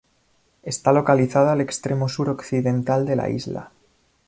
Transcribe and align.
Está 0.63 0.93
localizada 0.93 1.51
al 1.51 1.61
extremo 1.61 2.09
sur 2.09 2.27
occidental 2.27 3.05
de 3.05 3.15
la 3.15 3.29
isla. 3.29 3.71